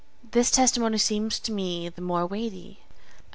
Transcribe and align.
This 0.31 0.49
testimony 0.49 0.97
seems 0.97 1.37
to 1.41 1.51
me 1.51 1.87
the 1.87 2.01
more 2.01 2.25
weighty, 2.25 2.79
as 2.81 3.17
M. 3.17 3.27